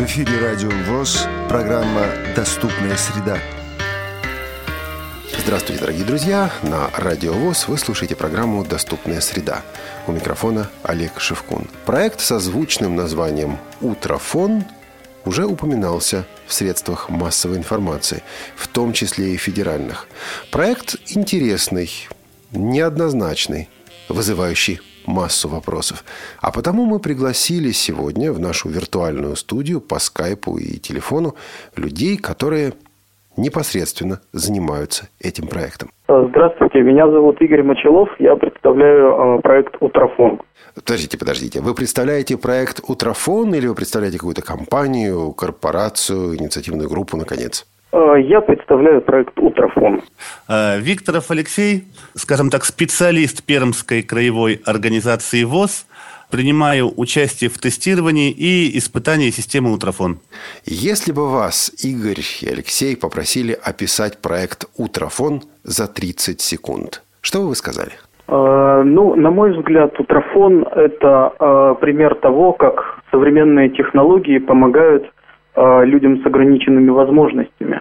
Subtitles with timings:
[0.00, 3.38] В эфире Радио ВОЗ, программа «Доступная среда».
[5.38, 6.50] Здравствуйте, дорогие друзья!
[6.62, 9.60] На Радио ВОЗ вы слушаете программу «Доступная среда».
[10.06, 11.68] У микрофона Олег Шевкун.
[11.84, 14.64] Проект со звучным названием «Утрофон»
[15.26, 18.22] уже упоминался в средствах массовой информации,
[18.56, 20.08] в том числе и федеральных.
[20.50, 21.90] Проект интересный,
[22.52, 23.68] неоднозначный,
[24.08, 24.80] вызывающий
[25.10, 26.04] массу вопросов.
[26.40, 31.34] А потому мы пригласили сегодня в нашу виртуальную студию по скайпу и телефону
[31.76, 32.72] людей, которые
[33.36, 35.90] непосредственно занимаются этим проектом.
[36.08, 40.40] Здравствуйте, меня зовут Игорь Мочелов, я представляю э, проект «Утрофон».
[40.74, 41.60] Подождите, подождите.
[41.60, 47.66] Вы представляете проект «Утрофон» или вы представляете какую-то компанию, корпорацию, инициативную группу, наконец?
[47.92, 50.02] Э, я представляю проект «Утрофон».
[50.48, 55.86] Э, Викторов Алексей, скажем так, специалист Пермской краевой организации ВОЗ,
[56.30, 60.18] принимаю участие в тестировании и испытании системы «Утрофон».
[60.64, 67.48] Если бы вас, Игорь и Алексей, попросили описать проект «Утрофон» за 30 секунд, что бы
[67.48, 67.92] вы сказали?
[68.28, 75.10] Э, ну, на мой взгляд, Утрофон– это э, пример того, как современные технологии помогают
[75.84, 77.80] людям с ограниченными возможностями.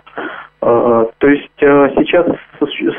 [0.61, 2.27] Э, то есть э, сейчас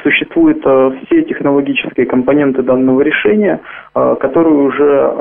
[0.02, 3.60] существуют э, все технологические компоненты данного решения,
[3.92, 5.12] которые уже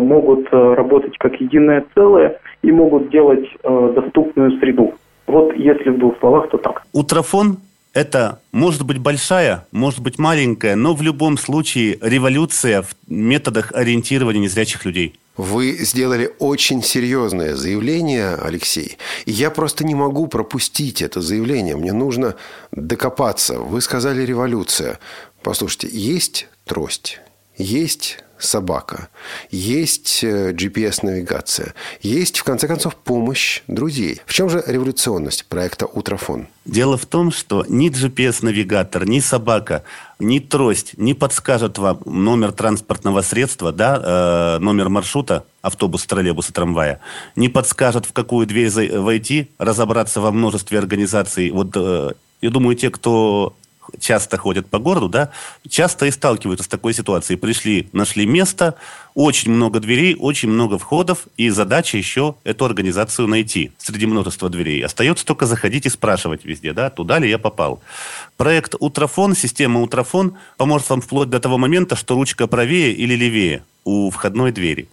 [0.00, 4.94] могут работать как единое целое и могут делать доступную среду.
[5.26, 6.82] Вот если в двух словах, то так.
[6.92, 7.56] Утрофон
[7.92, 14.42] это может быть большая, может быть маленькая, но в любом случае революция в методах ориентирования
[14.42, 15.18] незрячих людей.
[15.36, 18.98] Вы сделали очень серьезное заявление, Алексей.
[19.24, 21.76] И я просто не могу пропустить это заявление.
[21.76, 22.34] Мне нужно
[22.72, 23.60] докопаться.
[23.60, 24.98] Вы сказали революция.
[25.42, 27.20] Послушайте, есть трость,
[27.56, 29.08] есть собака,
[29.50, 34.20] есть э, GPS-навигация, есть, в конце концов, помощь друзей.
[34.26, 36.48] В чем же революционность проекта «Утрофон»?
[36.64, 39.84] Дело в том, что ни GPS-навигатор, ни собака,
[40.18, 47.00] ни трость не подскажет вам номер транспортного средства, да, э, номер маршрута, автобус, троллейбуса, трамвая,
[47.36, 51.50] не подскажет, в какую дверь войти, разобраться во множестве организаций.
[51.50, 53.56] Вот э, я думаю, те, кто
[54.00, 55.30] часто ходят по городу, да,
[55.68, 57.38] часто и сталкиваются с такой ситуацией.
[57.38, 58.74] Пришли, нашли место,
[59.14, 64.84] очень много дверей, очень много входов, и задача еще эту организацию найти среди множества дверей.
[64.84, 67.80] Остается только заходить и спрашивать везде, да, туда ли я попал.
[68.36, 73.62] Проект Утрофон, система Утрофон поможет вам вплоть до того момента, что ручка правее или левее
[73.88, 74.88] у входной двери.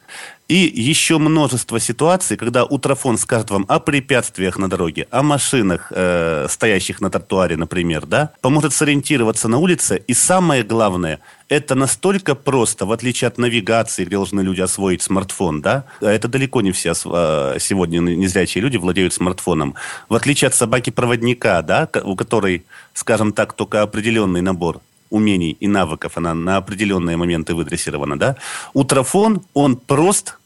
[0.48, 6.46] И еще множество ситуаций, когда Утрофон скажет вам о препятствиях на дороге, о машинах, э,
[6.50, 10.04] стоящих на тротуаре, например, да, поможет сориентироваться на улице.
[10.08, 11.20] И самое главное,
[11.50, 16.28] это настолько просто, в отличие от навигации, где должны люди освоить смартфон, да, а это
[16.28, 19.74] далеко не все э, сегодня незрячие люди владеют смартфоном.
[20.10, 24.80] В отличие от собаки-проводника, да, у которой, скажем так, только определенный набор
[25.10, 28.38] умений и навыков, она на определенные моменты выдрессирована, да,
[28.74, 30.38] утрофон, он прост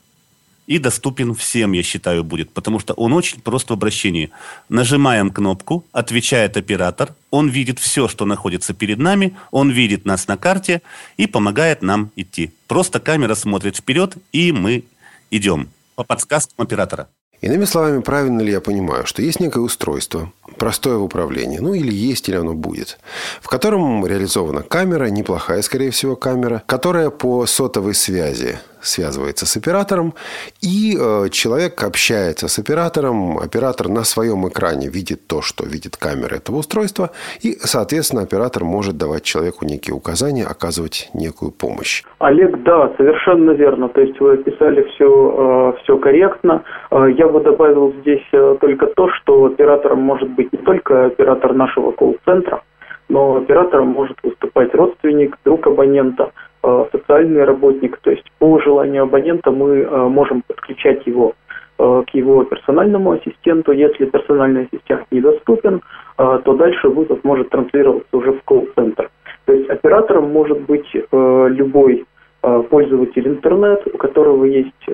[0.69, 4.29] и доступен всем, я считаю, будет, потому что он очень прост в обращении.
[4.69, 10.37] Нажимаем кнопку, отвечает оператор, он видит все, что находится перед нами, он видит нас на
[10.37, 10.83] карте
[11.17, 12.51] и помогает нам идти.
[12.67, 14.83] Просто камера смотрит вперед, и мы
[15.31, 17.07] идем по подсказкам оператора.
[17.41, 21.93] Иными словами, правильно ли я понимаю, что есть некое устройство, простое в управлении, ну или
[21.93, 22.99] есть, или оно будет,
[23.41, 30.13] в котором реализована камера, неплохая, скорее всего, камера, которая по сотовой связи связывается с оператором,
[30.61, 33.37] и э, человек общается с оператором.
[33.37, 38.97] Оператор на своем экране видит то, что видит камера этого устройства, и, соответственно, оператор может
[38.97, 42.03] давать человеку некие указания, оказывать некую помощь.
[42.19, 43.89] Олег, да, совершенно верно.
[43.89, 46.63] То есть вы описали все, э, все корректно.
[46.91, 48.25] Э, я бы добавил здесь
[48.61, 52.61] только то, что оператором может быть не только оператор нашего колл-центра,
[53.09, 56.31] но оператором может выступать родственник, друг абонента–
[56.61, 57.97] социальный работник.
[58.01, 61.33] То есть по желанию абонента мы э, можем подключать его
[61.77, 63.71] э, к его персональному ассистенту.
[63.71, 65.81] Если персональный ассистент недоступен,
[66.17, 69.09] то дальше вызов может транслироваться уже в колл-центр.
[69.45, 72.05] То есть оператором может быть любой
[72.41, 74.85] пользователь интернет, у которого есть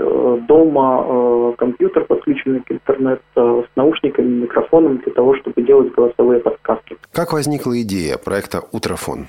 [0.47, 6.97] дома компьютер, подключенный к интернету с наушниками, микрофоном для того, чтобы делать голосовые подсказки.
[7.11, 9.25] Как возникла идея проекта «Утрофон»?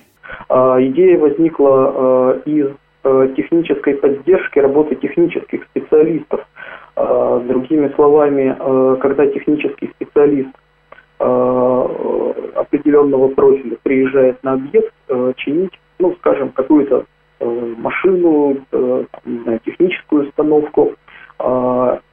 [0.49, 2.69] А, идея возникла а, из
[3.05, 6.44] а, технической поддержки работы технических специалистов.
[6.96, 8.56] Другими словами,
[9.02, 10.49] когда технический специалист
[11.19, 14.94] определенного профиля приезжает на объект
[15.37, 17.05] чинить, ну, скажем, какую-то
[17.38, 18.56] машину,
[19.67, 20.94] техническую установку,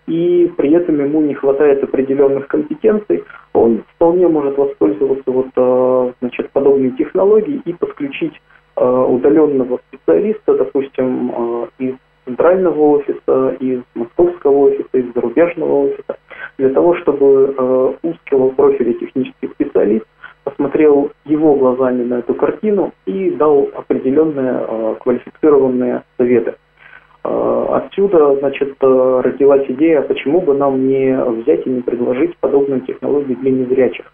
[0.07, 3.24] и при этом ему не хватает определенных компетенций,
[3.54, 8.34] он вполне может воспользоваться вот, э, значит, подобной технологией и подключить
[8.76, 11.96] э, удаленного специалиста, допустим, э, из
[12.26, 16.18] центрального офиса, из московского офиса, из зарубежного офиса,
[16.58, 20.06] для того, чтобы узкого профиля технический специалист
[20.44, 26.56] посмотрел его глазами на эту картину и дал определенные квалифицированные советы.
[27.24, 32.81] Э, отсюда, значит, э, родилась идея, почему бы нам не взять и не предложить подобную
[32.81, 34.12] технологию для незрячих.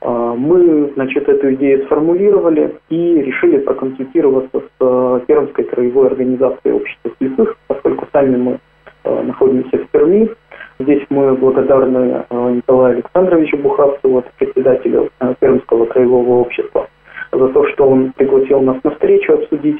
[0.00, 7.56] Э, мы, значит, эту идею сформулировали и решили проконсультироваться с Пермской краевой организацией общества слепых,
[7.66, 8.58] поскольку сами мы
[9.04, 10.30] находимся в Перми.
[10.78, 15.10] Здесь мы благодарны Николаю Александровичу Бухавцеву, председателю
[15.40, 16.86] Пермского краевого общества,
[17.32, 19.78] за то, что он пригласил нас на встречу обсудить.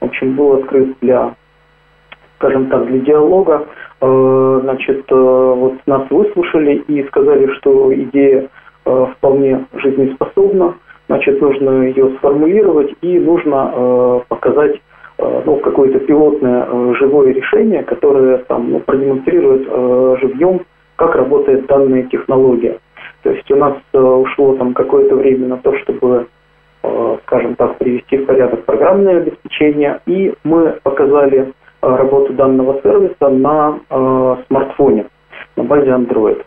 [0.00, 1.34] В общем, был открыт для
[2.36, 3.66] скажем так, для диалога.
[4.00, 8.48] Э, значит, э, вот нас выслушали и сказали, что идея
[8.84, 10.74] э, вполне жизнеспособна,
[11.08, 14.80] значит, нужно ее сформулировать и нужно показать
[15.18, 19.62] ну, какое-то пилотное живое решение, которое там, ну, продемонстрирует
[20.20, 20.60] живьем,
[20.96, 22.78] как работает данная технология.
[23.22, 26.26] То есть у нас ушло там какое-то время на то, чтобы
[27.22, 31.52] скажем так, привести в порядок программное обеспечение, и мы показали
[31.88, 35.06] работу данного сервиса на э, смартфоне
[35.56, 36.42] на базе Android.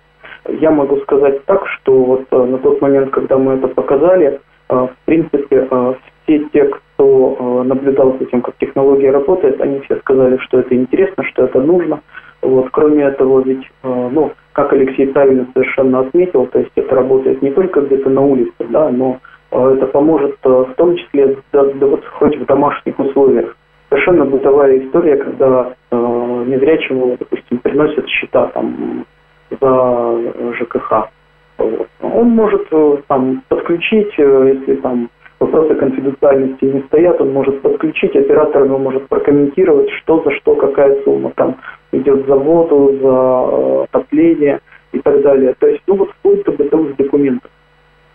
[0.59, 4.39] Я могу сказать так, что вот э, на тот момент, когда мы это показали,
[4.69, 5.93] э, в принципе, э,
[6.23, 10.75] все те, кто э, наблюдал за тем, как технология работает, они все сказали, что это
[10.75, 12.01] интересно, что это нужно.
[12.41, 17.41] Вот, кроме этого, ведь, э, ну, как Алексей правильно совершенно отметил, то есть это работает
[17.41, 19.19] не только где-то на улице, да, но
[19.51, 23.55] э, это поможет э, в том числе да, да, вот хоть в домашних условиях
[23.89, 29.05] совершенно бытовая история, когда э, незрячему, допустим, приносят счета там
[29.49, 31.09] за ЖКХ.
[31.57, 31.87] Вот.
[32.01, 35.09] Он может э, там подключить, э, если там
[35.39, 41.01] вопросы конфиденциальности не стоят, он может подключить, оператор ему может прокомментировать, что за что, какая
[41.03, 41.57] сумма там
[41.91, 44.59] идет за воду, за э, отопление
[44.91, 45.55] и так далее.
[45.59, 47.49] То есть, ну вот вплоть до бытовых документов.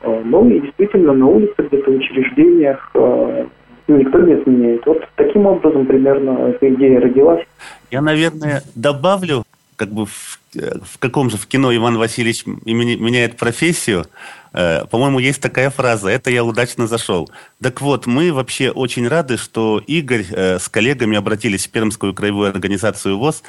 [0.02, 3.46] Э, ну и действительно на улице, где-то в учреждениях э,
[3.88, 4.86] никто не отменяет.
[4.86, 7.44] Вот таким образом примерно эта идея родилась.
[7.90, 9.44] Я, наверное, добавлю,
[9.76, 14.06] как бы в, в каком же в кино Иван Васильевич меняет профессию,
[14.52, 17.30] э, по-моему, есть такая фраза «это я удачно зашел».
[17.62, 22.48] Так вот, мы вообще очень рады, что Игорь э, с коллегами обратились в Пермскую краевую
[22.50, 23.42] организацию ВОЗ,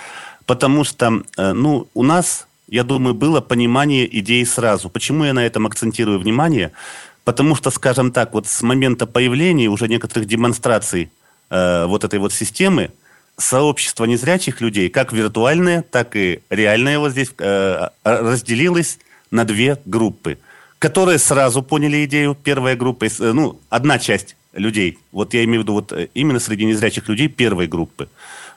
[0.45, 4.89] потому что, э, ну, у нас, я думаю, было понимание идеи сразу.
[4.89, 6.71] Почему я на этом акцентирую внимание?
[7.25, 11.11] Потому что, скажем так, вот с момента появления уже некоторых демонстраций
[11.49, 12.91] э, вот этой вот системы,
[13.35, 18.99] сообщество незрячих людей, как виртуальное, так и реальное вот здесь, э, разделилось
[19.31, 20.37] на две группы,
[20.77, 22.35] которые сразу поняли идею.
[22.35, 26.39] Первая группа, э, ну, одна часть людей, вот я имею в виду вот э, именно
[26.39, 28.07] среди незрячих людей первой группы,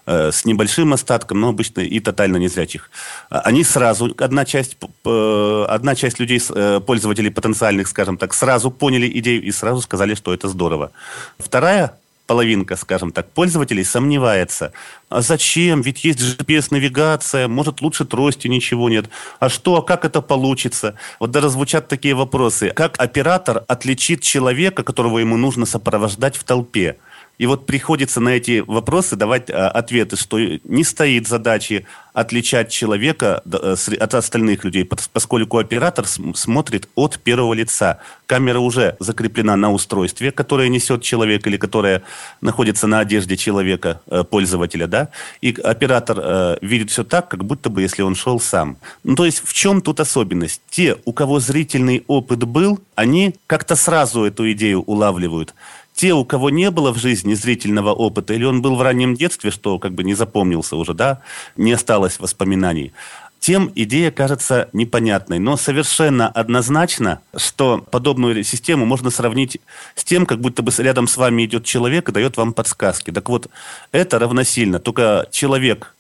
[0.09, 2.91] с небольшим остатком, но обычно и тотально незрячих.
[3.29, 9.43] Они сразу, одна часть, одна часть людей, э, пользователей потенциальных, скажем так, сразу поняли идею
[9.43, 10.93] и сразу сказали, что это здорово.
[11.39, 11.93] Вторая
[12.29, 14.73] половинка, скажем так, пользователей сомневается.
[15.09, 15.81] А зачем?
[15.81, 19.07] Ведь есть GPS-навигация, может, лучше трости ничего нет.
[19.41, 20.95] А что, а как это получится?
[21.21, 22.71] Вот даже звучат такие вопросы.
[22.71, 26.99] Как оператор отличит человека, которого ему нужно сопровождать в толпе?
[27.39, 33.43] И вот приходится на эти вопросы давать а, ответы, что не стоит задачи отличать человека
[33.45, 36.05] э, от остальных людей, поскольку оператор
[36.35, 38.01] смотрит от первого лица.
[38.27, 42.03] Камера уже закреплена на устройстве, которое несет человек или которое
[42.41, 47.71] находится на одежде человека, э, пользователя, да, и оператор э, видит все так, как будто
[47.71, 48.79] бы если он шел сам.
[49.05, 50.61] Ну, то есть в чем тут особенность?
[50.71, 55.55] Те, у кого зрительный опыт был, они как-то сразу эту идею улавливают
[55.99, 59.51] те, у кого не было в жизни зрительного опыта, или он был в раннем детстве,
[59.51, 61.23] что как бы не запомнился уже, да,
[61.57, 62.93] не осталось воспоминаний,
[63.41, 65.41] тем идея кажется непонятной.
[65.41, 69.61] Но совершенно однозначно, что подобную систему можно сравнить
[69.97, 73.11] с тем, как будто бы рядом с вами идет человек и дает вам подсказки.
[73.11, 73.49] Так вот,
[73.91, 74.79] это равносильно.
[74.79, 75.97] Только человек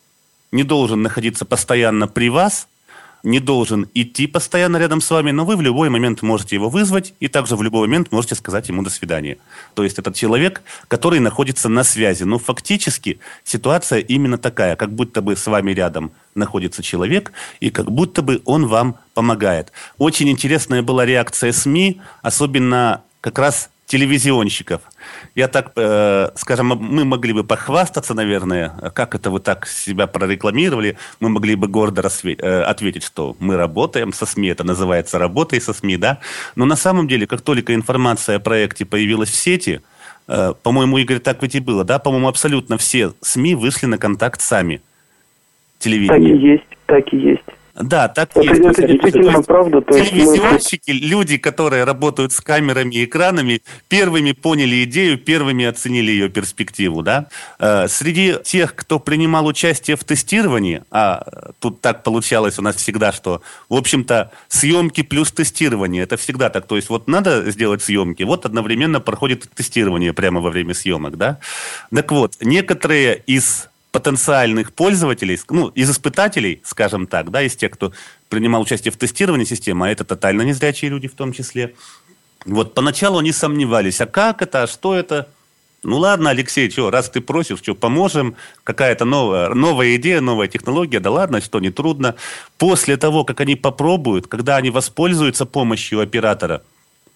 [0.52, 2.68] не должен находиться постоянно при вас–
[3.22, 7.14] не должен идти постоянно рядом с вами, но вы в любой момент можете его вызвать
[7.20, 9.38] и также в любой момент можете сказать ему «до свидания».
[9.74, 12.24] То есть этот человек, который находится на связи.
[12.24, 17.90] Но фактически ситуация именно такая, как будто бы с вами рядом находится человек, и как
[17.90, 19.72] будто бы он вам помогает.
[19.98, 24.82] Очень интересная была реакция СМИ, особенно как раз телевизионщиков.
[25.34, 30.96] Я так, э, скажем, мы могли бы похвастаться, наверное, как это вы так себя прорекламировали,
[31.20, 35.60] мы могли бы гордо рассве- э, ответить, что мы работаем со СМИ, это называется работой
[35.60, 36.18] со СМИ, да.
[36.54, 39.80] Но на самом деле, как только информация о проекте появилась в сети,
[40.28, 44.42] э, по-моему, Игорь, так ведь и было, да, по-моему, абсолютно все СМИ вышли на контакт
[44.42, 44.82] сами.
[45.78, 46.34] Телевидение.
[46.34, 47.57] Так и есть, так и есть.
[47.80, 48.60] Да, так это, есть.
[48.60, 49.80] Это действительно то правда.
[49.80, 50.96] То телевизионщики, мы...
[50.96, 57.02] люди, которые работают с камерами и экранами, первыми поняли идею, первыми оценили ее перспективу.
[57.02, 57.28] Да?
[57.58, 63.12] Э, среди тех, кто принимал участие в тестировании, а тут так получалось у нас всегда,
[63.12, 66.66] что, в общем-то, съемки плюс тестирование, это всегда так.
[66.66, 71.16] То есть вот надо сделать съемки, вот одновременно проходит тестирование прямо во время съемок.
[71.16, 71.38] Да?
[71.94, 77.92] Так вот, некоторые из потенциальных пользователей, ну, из испытателей, скажем так, да, из тех, кто
[78.28, 81.74] принимал участие в тестировании системы, а это тотально незрячие люди в том числе,
[82.44, 85.28] вот поначалу они сомневались, а как это, а что это?
[85.84, 90.98] Ну ладно, Алексей, что, раз ты просишь, что, поможем, какая-то новая, новая идея, новая технология,
[90.98, 92.16] да ладно, что, не трудно.
[92.58, 96.62] После того, как они попробуют, когда они воспользуются помощью оператора,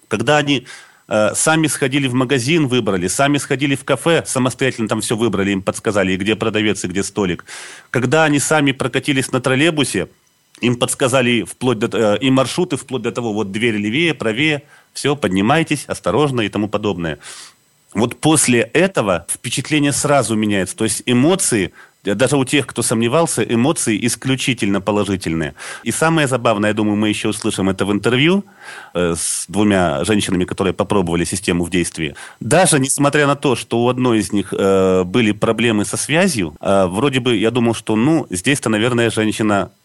[0.07, 0.67] когда они
[1.09, 6.13] сами сходили в магазин, выбрали, сами сходили в кафе, самостоятельно там все выбрали, им подсказали,
[6.13, 7.45] и где продавец, и где столик.
[7.91, 10.09] Когда они сами прокатились на троллейбусе,
[10.61, 15.17] им подсказали вплоть до, э, и маршруты, вплоть до того, вот дверь левее, правее, все,
[15.17, 17.19] поднимайтесь, осторожно и тому подобное.
[17.95, 20.77] Вот после этого впечатление сразу меняется.
[20.77, 21.73] То есть эмоции
[22.05, 25.55] даже у тех, кто сомневался, эмоции исключительно положительные.
[25.85, 28.45] И самое забавное, я думаю, мы еще услышим это в интервью
[28.95, 32.15] э, с двумя женщинами, которые попробовали систему в действии.
[32.41, 36.87] Даже несмотря на то, что у одной из них э, были проблемы со связью, э,
[36.87, 39.82] вроде бы я думал, что, ну, здесь-то, наверное, женщина Э,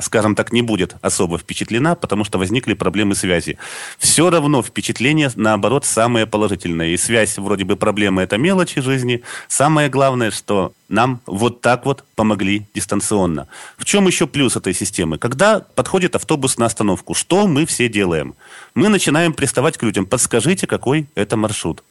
[0.00, 3.58] скажем так, не будет особо впечатлена, потому что возникли проблемы связи.
[3.98, 6.88] Все равно впечатление, наоборот, самое положительное.
[6.88, 9.22] И связь, вроде бы, проблема– это мелочи жизни.
[9.48, 13.48] Самое главное, что нам вот так вот помогли дистанционно.
[13.76, 15.18] В чем еще плюс этой системы?
[15.18, 18.34] Когда подходит автобус на остановку, что мы все делаем?
[18.74, 20.06] Мы начинаем приставать к людям.
[20.06, 21.82] Подскажите, какой это маршрут?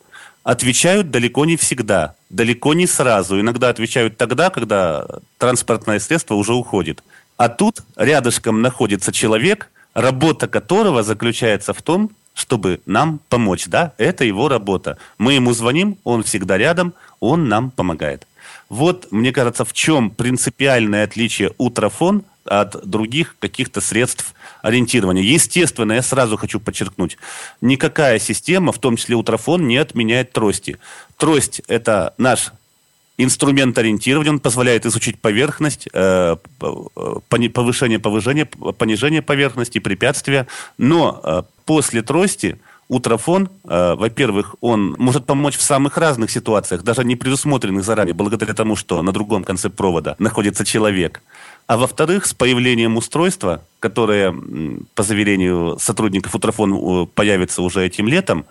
[0.44, 3.40] Отвечают далеко не всегда, далеко не сразу.
[3.40, 5.08] Иногда отвечают тогда, когда
[5.40, 7.04] транспортное средство уже уходит.
[7.38, 13.66] А тут рядышком находится человек, работа которого заключается в том, чтобы нам помочь.
[13.68, 14.98] Да, это его работа.
[15.18, 18.28] Мы ему звоним, он всегда рядом, он нам помогает.
[18.70, 25.24] Вот, мне кажется, в чем принципиальное отличие утрофон от других каких-то средств ориентирования.
[25.24, 27.18] Естественно, я сразу хочу подчеркнуть,
[27.62, 30.78] никакая система, в том числе утрофон, не отменяет трости.
[31.18, 32.52] Трость– это наш
[33.18, 36.36] инструмент ориентирования, он позволяет изучить поверхность, э,
[37.54, 40.48] повышение, повышение, понижение поверхности, препятствия.
[40.78, 42.58] Но э, после трости
[42.88, 48.54] Утрофон, э, во-первых, он может помочь в самых разных ситуациях, даже не предусмотренных заранее, благодаря
[48.54, 51.22] тому, что на другом конце провода находится человек.
[51.66, 54.36] А во-вторых, с появлением устройства, которое,
[54.94, 58.46] по заверению сотрудников Утрофон, появится уже этим летом,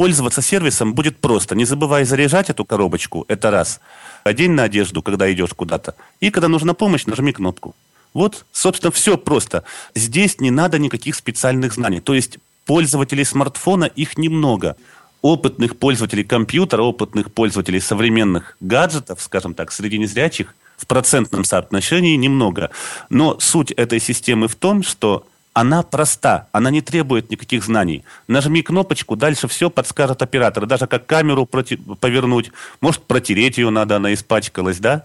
[0.00, 1.54] пользоваться сервисом будет просто.
[1.54, 3.80] Не забывай заряжать эту коробочку, это раз.
[4.24, 5.94] Одень на одежду, когда идешь куда-то.
[6.20, 7.74] И когда нужна помощь, нажми кнопку.
[8.14, 9.62] Вот, собственно, все просто.
[9.94, 12.00] Здесь не надо никаких специальных знаний.
[12.00, 14.74] То есть пользователей смартфона их немного.
[15.20, 22.70] Опытных пользователей компьютера, опытных пользователей современных гаджетов, скажем так, среди незрячих, в процентном соотношении немного.
[23.10, 25.26] Но суть этой системы в том, что
[25.60, 28.02] она проста, она не требует никаких знаний.
[28.28, 30.64] Нажми кнопочку, дальше все подскажет оператор.
[30.64, 32.50] Даже как камеру повернуть,
[32.80, 35.04] может протереть ее надо, она испачкалась, да?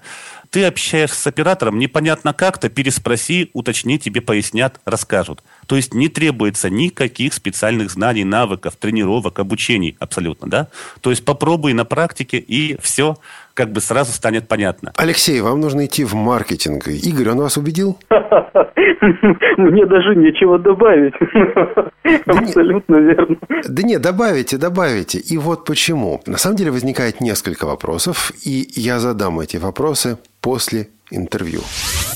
[0.51, 5.43] Ты общаешься с оператором, непонятно как-то, переспроси, уточни, тебе пояснят, расскажут.
[5.67, 10.67] То есть не требуется никаких специальных знаний, навыков, тренировок, обучений абсолютно, да?
[11.01, 13.15] То есть попробуй на практике, и все
[13.55, 14.91] как бы сразу станет понятно.
[14.97, 16.87] Алексей, вам нужно идти в маркетинг.
[16.87, 17.97] Игорь, он вас убедил?
[19.57, 21.13] Мне даже нечего добавить.
[22.25, 23.37] Абсолютно верно.
[23.67, 25.19] Да нет, добавите, добавите.
[25.19, 26.21] И вот почему.
[26.27, 31.63] На самом деле возникает несколько вопросов, и я задам эти вопросы после интервью.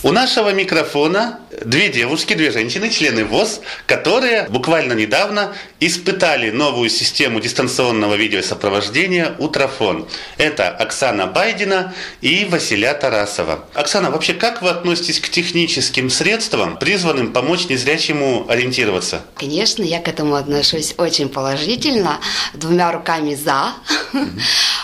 [0.02, 7.40] У нашего микрофона две девушки, две женщины, члены ВОЗ, которые буквально недавно испытали новую систему
[7.40, 10.08] дистанционного видеосопровождения «Утрофон».
[10.38, 13.66] Это Оксана Байдина и Василия Тарасова.
[13.74, 19.22] Оксана, вообще как вы относитесь к техническим средствам, призванным помочь незрячему ориентироваться?
[19.36, 22.20] Конечно, я к этому отношусь очень положительно,
[22.54, 23.74] двумя руками «за».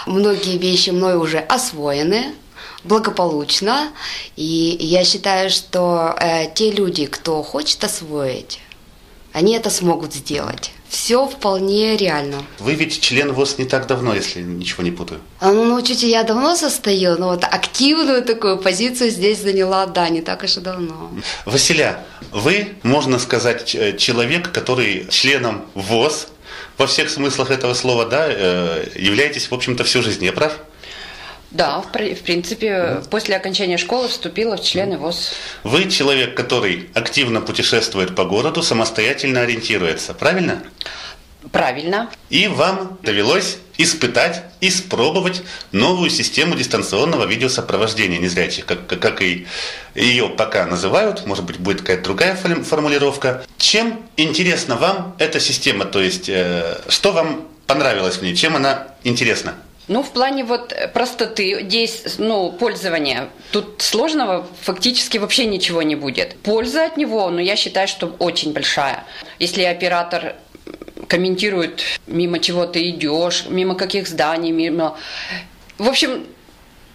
[0.05, 2.35] Многие вещи мной уже освоены,
[2.86, 3.89] благополучно.
[4.36, 8.60] И я считаю, что э, те люди, кто хочет освоить,
[9.34, 10.72] они это смогут сделать.
[10.88, 12.44] Все вполне реально.
[12.60, 15.20] Вы ведь член ВОЗ не так давно, если ничего не путаю.
[15.42, 20.08] А, ну, на учете я давно состою, но вот активную такую позицию здесь заняла, да,
[20.08, 21.12] не так уж и давно.
[21.46, 26.27] Василя, вы, можно сказать, человек, который членом ВОЗ
[26.77, 30.54] во всех смыслах этого слова, да, э, являетесь, в общем-то, всю жизнь, я прав?
[31.52, 35.32] Да, в, в принципе, после окончания школы вступила в члены ВОЗ.
[35.64, 40.64] Вы человек, который активно путешествует по городу, самостоятельно ориентируется, правильно?
[41.52, 42.10] Правильно.
[42.30, 49.46] И вам довелось испытать, испробовать новую систему дистанционного видеосопровождения незрячих, как, как и
[49.94, 53.44] ее пока называют, может быть, будет какая-то другая формулировка.
[53.58, 58.88] Чем интересна вам эта система, то есть э, что вам понравилось в ней, чем она
[59.04, 59.56] интересна?
[59.88, 66.36] Ну, в плане вот простоты здесь, ну, пользования, тут сложного фактически вообще ничего не будет.
[66.38, 69.04] Польза от него, ну, я считаю, что очень большая.
[69.38, 70.36] Если оператор
[71.08, 74.98] комментирует, мимо чего ты идешь, мимо каких зданий, мимо...
[75.77, 76.25] В общем,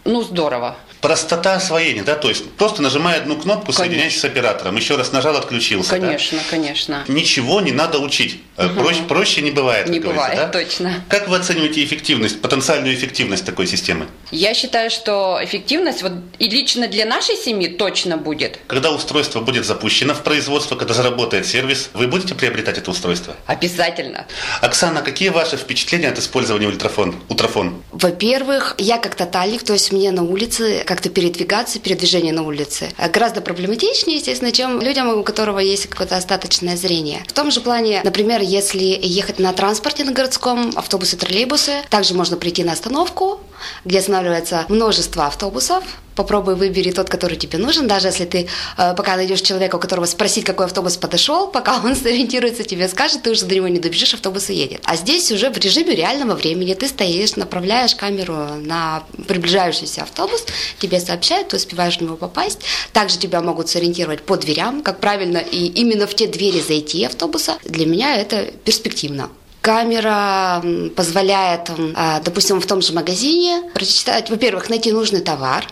[0.05, 4.97] ну, здорово простота освоения, да, то есть просто нажимая одну кнопку, соединяйся с оператором, еще
[4.97, 5.91] раз нажал, отключился.
[5.91, 6.45] Конечно, да?
[6.51, 7.05] конечно.
[7.09, 8.41] Ничего не надо учить.
[8.57, 8.81] Угу.
[8.81, 9.89] Проще, проще не бывает.
[9.89, 10.49] Не бывает, да?
[10.49, 11.05] точно.
[11.09, 14.07] Как вы оцениваете эффективность, потенциальную эффективность такой системы?
[14.31, 18.59] Я считаю, что эффективность вот и лично для нашей семьи точно будет.
[18.67, 23.35] Когда устройство будет запущено в производство, когда заработает сервис, вы будете приобретать это устройство?
[23.47, 24.27] Обязательно.
[24.61, 27.15] Оксана, какие ваши впечатления от использования ультрафон?
[27.29, 27.83] Ультрафон?
[27.93, 32.91] Во-первых, я как тотальник, то есть мне на улице как-то передвигаться, передвижение на улице.
[32.97, 37.23] А гораздо проблематичнее, естественно, чем людям, у которого есть какое-то остаточное зрение.
[37.29, 42.37] В том же плане, например, если ехать на транспорте на городском, автобусы, троллейбусы, также можно
[42.37, 43.39] прийти на остановку,
[43.85, 45.85] где останавливается множество автобусов,
[46.21, 50.05] попробуй выбери тот, который тебе нужен, даже если ты э, пока найдешь человека, у которого
[50.05, 54.15] спросить, какой автобус подошел, пока он сориентируется, тебе скажет, ты уже до него не добежишь,
[54.15, 54.83] автобус едет.
[54.85, 60.45] А здесь уже в режиме реального времени ты стоишь, направляешь камеру на приближающийся автобус,
[60.79, 62.61] тебе сообщают, ты успеваешь в него попасть.
[62.93, 67.59] Также тебя могут сориентировать по дверям, как правильно и именно в те двери зайти автобуса.
[67.65, 69.31] Для меня это перспективно.
[69.61, 70.63] Камера
[70.97, 75.67] позволяет, а, допустим, в том же магазине прочитать, во-первых, найти нужный товар,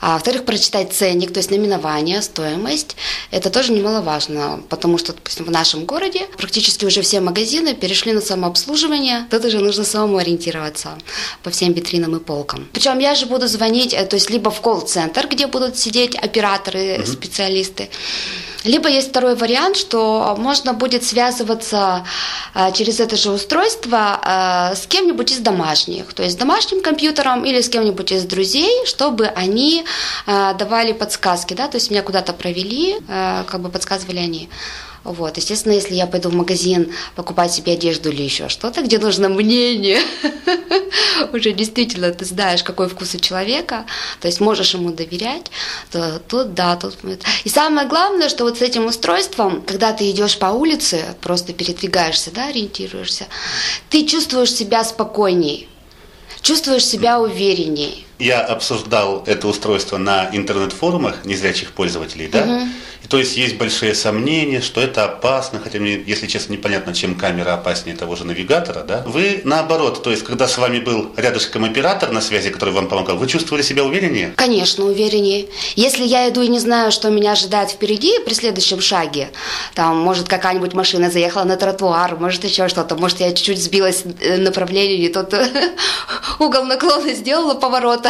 [0.00, 2.96] а во-вторых, прочитать ценник, то есть наименование, стоимость.
[3.30, 8.20] Это тоже немаловажно, потому что, допустим, в нашем городе практически уже все магазины перешли на
[8.20, 9.26] самообслуживание.
[9.30, 10.98] Тут уже нужно самому ориентироваться
[11.42, 12.68] по всем витринам и полкам.
[12.72, 17.04] Причем я же буду звонить, э, то есть либо в колл-центр, где будут сидеть операторы,
[17.06, 17.88] специалисты,
[18.64, 22.04] либо есть второй вариант, что можно будет связываться
[22.54, 27.44] э, через это же устройство э, с кем-нибудь из домашних, то есть с домашним компьютером
[27.44, 29.57] или с кем-нибудь из друзей, чтобы они
[30.26, 34.48] э, давали подсказки, да, то есть меня куда-то провели, как бы подсказывали они.
[35.04, 39.28] Вот, естественно, если я пойду в магазин покупать себе одежду или еще что-то, где нужно
[39.28, 40.00] мнение,
[41.32, 43.86] уже действительно ты знаешь, какой вкус у человека,
[44.20, 45.50] то есть можешь ему доверять,
[45.90, 46.96] то тут да, тут...
[47.44, 52.30] И самое главное, что вот с этим устройством, когда ты идешь по улице, просто передвигаешься,
[52.30, 53.26] да, ориентируешься,
[53.90, 55.68] ты чувствуешь себя спокойней,
[56.42, 58.07] чувствуешь себя уверенней.
[58.18, 62.68] Я обсуждал это устройство на интернет-форумах незрячих пользователей, да, угу.
[63.08, 67.54] То есть есть большие сомнения, что это опасно, хотя мне, если честно, непонятно, чем камера
[67.54, 69.02] опаснее того же навигатора, да?
[69.06, 73.16] Вы наоборот, то есть когда с вами был рядышком оператор на связи, который вам помогал,
[73.16, 74.34] вы чувствовали себя увереннее?
[74.36, 75.48] Конечно, увереннее.
[75.74, 79.30] Если я иду и не знаю, что меня ожидает впереди при следующем шаге,
[79.74, 84.36] там, может, какая-нибудь машина заехала на тротуар, может, еще что-то, может, я чуть-чуть сбилась э,
[84.36, 85.34] направление, не тот
[86.38, 88.07] угол наклона сделала поворота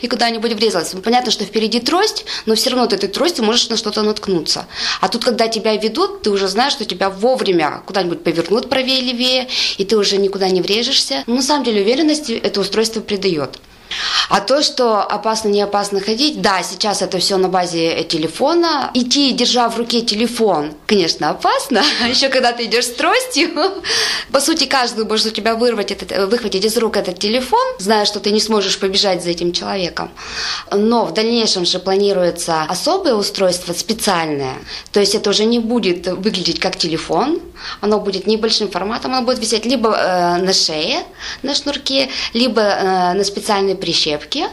[0.00, 0.94] и куда-нибудь врезалась.
[1.02, 4.66] Понятно, что впереди трость, но все равно ты этой тростью можешь на что-то наткнуться.
[5.00, 9.48] А тут, когда тебя ведут, ты уже знаешь, что тебя вовремя куда-нибудь повернут правее левее,
[9.78, 11.24] и ты уже никуда не врежешься.
[11.26, 13.58] Но на самом деле уверенности это устройство придает.
[14.28, 18.90] А то, что опасно, не опасно ходить, да, сейчас это все на базе телефона.
[18.94, 21.82] Идти, держа в руке телефон, конечно, опасно.
[22.02, 23.50] А еще когда ты идешь с тростью,
[24.32, 28.20] по сути, каждый может у тебя вырвать этот, выхватить из рук этот телефон, зная, что
[28.20, 30.10] ты не сможешь побежать за этим человеком.
[30.70, 34.56] Но в дальнейшем же планируется особое устройство, специальное.
[34.92, 37.40] То есть это уже не будет выглядеть как телефон,
[37.80, 41.04] оно будет небольшим форматом, оно будет висеть либо э, на шее,
[41.42, 44.48] на шнурке, либо э, на специальной прищепке.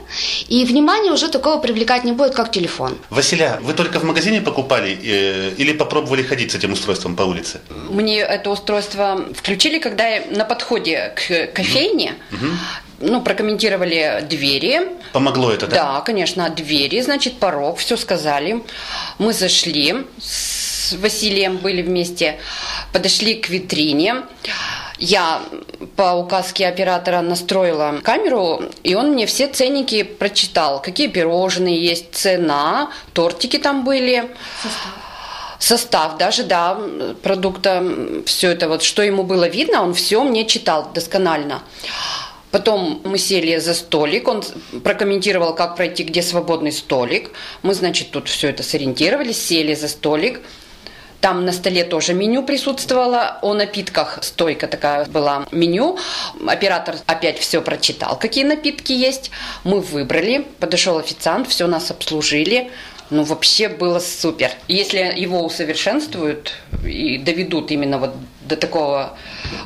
[0.49, 2.97] И внимание уже такого привлекать не будет, как телефон.
[3.11, 7.61] Василя, вы только в магазине покупали э, или попробовали ходить с этим устройством по улице?
[7.89, 12.13] Мне это устройство включили, когда я на подходе к кофейне.
[12.31, 12.47] Угу
[13.01, 14.81] ну, прокомментировали двери.
[15.13, 15.75] Помогло это, да?
[15.75, 18.61] Да, конечно, двери, значит, порог, все сказали.
[19.19, 22.39] Мы зашли с Василием, были вместе
[22.91, 24.23] подошли к витрине.
[24.99, 25.41] Я
[25.95, 30.81] по указке оператора настроила камеру, и он мне все ценники прочитал.
[30.81, 34.29] Какие пирожные есть, цена, тортики там были.
[35.57, 36.17] Состав.
[36.17, 36.77] Даже, да,
[37.21, 37.83] продукта,
[38.25, 41.61] все это вот, что ему было видно, он все мне читал досконально.
[42.51, 44.43] Потом мы сели за столик, он
[44.83, 47.31] прокомментировал, как пройти, где свободный столик.
[47.61, 50.41] Мы, значит, тут все это сориентировались, сели за столик.
[51.21, 53.39] Там на столе тоже меню присутствовало.
[53.41, 55.97] О напитках стойка такая была меню.
[56.47, 59.31] Оператор опять все прочитал, какие напитки есть.
[59.63, 60.45] Мы выбрали.
[60.59, 62.71] Подошел официант, все нас обслужили.
[63.09, 64.51] Ну, вообще было супер.
[64.67, 66.53] Если его усовершенствуют
[66.85, 68.13] и доведут именно вот
[68.49, 69.17] до такого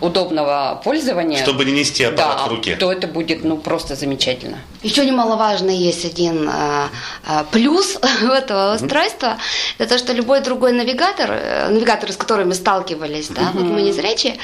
[0.01, 1.43] удобного пользования.
[1.43, 2.75] Чтобы не нести аппарат да, в руке.
[2.75, 4.57] то это будет ну, просто замечательно.
[4.83, 6.89] Еще немаловажно есть один а,
[7.25, 9.37] а, плюс у этого устройства.
[9.77, 13.81] Это то, что любой другой навигатор, э, навигаторы, с которыми мы сталкивались, да, вот мы
[13.81, 14.37] не зрячие,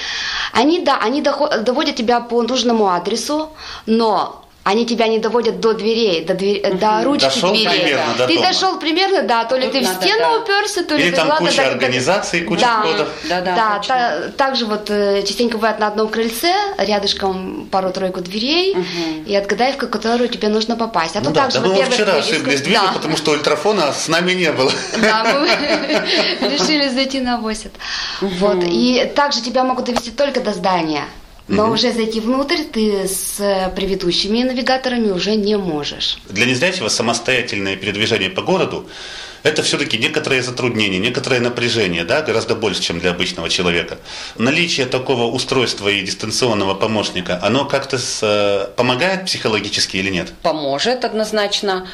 [0.54, 3.50] они, да, они доход, доводят тебя по нужному адресу,
[3.86, 6.78] но они тебя не доводят до дверей, до, дверь, угу.
[6.78, 7.70] до ручки дошел двери.
[7.70, 8.48] Примерно до ты дома.
[8.48, 10.38] дошел примерно, да, то ли Тут ты надо, в стену да.
[10.38, 13.08] уперся, то ли Или ты там куча так- организаций, куча да, входов.
[13.28, 18.78] Да, да, да, та- также вот э, частенько бывает на одном крыльце, рядышком пару-тройку дверей,
[19.26, 21.16] и отгадай, в которую тебе нужно попасть.
[21.16, 22.94] А Ну то да, также, да мы во-первых, вчера ошиблись дверью, да.
[22.94, 24.72] потому что ультрафона с нами не было.
[25.02, 25.48] Да, мы
[26.48, 27.72] решили зайти на 80.
[28.22, 28.64] Вот.
[28.66, 31.06] И также тебя могут довести только до здания.
[31.50, 36.20] Но уже зайти внутрь ты с предыдущими навигаторами уже не можешь.
[36.30, 38.88] Для незрячего самостоятельное передвижение по городу
[39.44, 43.98] это все-таки некоторые затруднения, некоторое напряжение, да, гораздо больше, чем для обычного человека.
[44.38, 50.34] Наличие такого устройства и дистанционного помощника, оно как-то с, э, помогает психологически или нет?
[50.44, 51.88] Поможет однозначно.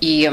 [0.00, 0.30] И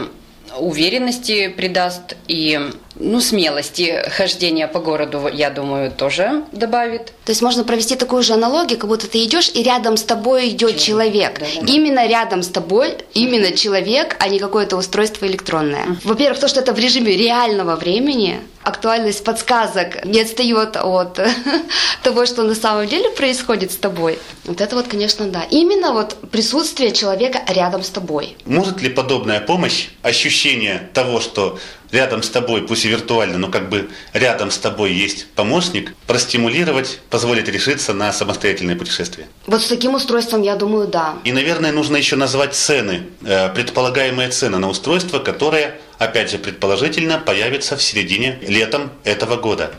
[0.58, 2.60] уверенности придаст, и
[2.96, 7.14] ну, смелости хождения по городу, я думаю, тоже добавит.
[7.26, 10.50] То есть можно провести такую же аналогию, как будто ты идешь, и рядом с тобой
[10.50, 11.40] идет человек.
[11.40, 11.72] Да, да, да.
[11.72, 15.98] Именно рядом с тобой, именно человек, а не какое-то устройство электронное.
[16.04, 21.20] Во-первых, то, что это в режиме реального времени, актуальность подсказок не отстает от
[22.04, 24.20] того, что на самом деле происходит с тобой.
[24.46, 25.44] Вот это вот, конечно, да.
[25.50, 28.38] Именно вот присутствие человека рядом с тобой.
[28.46, 31.58] Может ли подобная помощь, ощущение того, что
[31.92, 37.00] рядом с тобой, пусть и виртуально, но как бы рядом с тобой есть помощник, простимулировать,
[37.10, 39.28] позволить решиться на самостоятельное путешествие?
[39.48, 41.16] Вот с таким устройством, я думаю, да.
[41.24, 47.20] И, наверное, нужно еще назвать цены, э, предполагаемые цены на устройство, которое, опять же, предположительно
[47.20, 49.72] появится в середине летом этого года.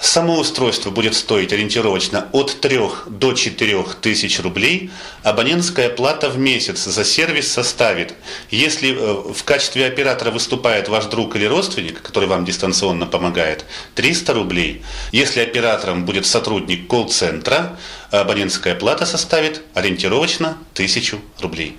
[0.00, 4.90] Само устройство будет стоить ориентировочно от 3 до 4 тысяч рублей.
[5.22, 8.14] Абонентская плата в месяц за сервис составит,
[8.50, 14.34] если э, в качестве оператора выступает ваш друг или родственник, который вам дистанционно помогает, 300
[14.34, 14.82] рублей.
[15.12, 17.78] Если оператором будет сотрудник колл-центра,
[18.10, 21.78] абонентская плата составит ориентировочно 1000 рублей.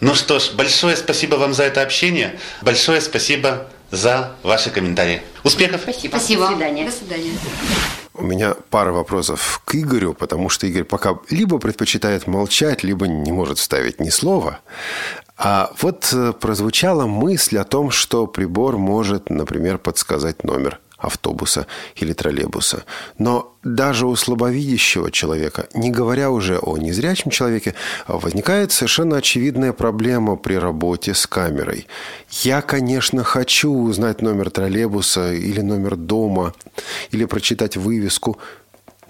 [0.00, 2.38] Ну что ж, большое спасибо вам за это общение.
[2.62, 5.22] Большое спасибо за ваши комментарии.
[5.44, 5.82] Успехов!
[5.82, 6.16] Спасибо.
[6.16, 6.46] Спасибо.
[6.46, 6.84] До свидания.
[6.84, 7.32] До свидания.
[8.14, 13.32] У меня пара вопросов к Игорю, потому что Игорь пока либо предпочитает молчать, либо не
[13.32, 14.60] может вставить ни слова.
[15.38, 22.12] А вот э, прозвучала мысль о том, что прибор может, например, подсказать номер автобуса или
[22.12, 22.84] троллейбуса.
[23.18, 27.74] Но даже у слабовидящего человека, не говоря уже о незрячем человеке,
[28.08, 31.86] возникает совершенно очевидная проблема при работе с камерой.
[32.30, 36.54] Я, конечно, хочу узнать номер троллейбуса или номер дома,
[37.10, 38.38] или прочитать вывеску,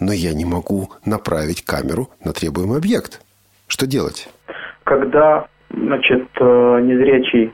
[0.00, 3.20] но я не могу направить камеру на требуемый объект.
[3.68, 4.28] Что делать?
[4.84, 7.52] когда значит, э, незрячий